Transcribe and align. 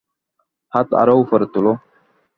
হাত 0.73 0.87
আরও 1.01 1.13
উপরে 1.23 1.45
তোলো! 1.53 1.71